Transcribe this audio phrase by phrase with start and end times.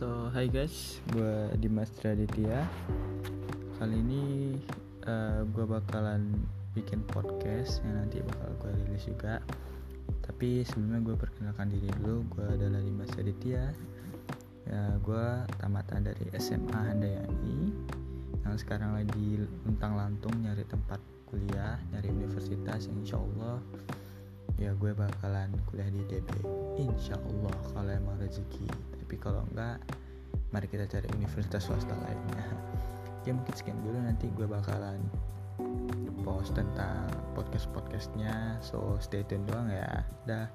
[0.00, 2.64] Hai guys, gue Dimas Traditya.
[3.76, 4.56] Kali ini
[5.04, 6.40] uh, gue bakalan
[6.72, 9.44] bikin podcast yang nanti bakal gue rilis juga.
[10.24, 13.76] Tapi sebelumnya gue perkenalkan diri dulu, gue adalah Dimas Traditya.
[14.72, 15.26] Ya, gue
[15.60, 17.68] tamatan dari SMA Handayani
[18.48, 20.96] yang sekarang lagi luntang lantung nyari tempat
[21.28, 23.60] kuliah, nyari universitas yang insya Allah
[24.60, 26.28] ya gue bakalan kuliah di DB
[26.76, 28.68] insya Allah kalau emang rezeki
[29.10, 29.82] tapi kalau enggak
[30.54, 32.46] mari kita cari universitas swasta lainnya.
[33.26, 33.98] Ya mungkin sekian dulu.
[33.98, 35.02] Nanti gue bakalan
[36.22, 40.06] post tentang podcast podcastnya so stay tune doang ya.
[40.30, 40.46] Dah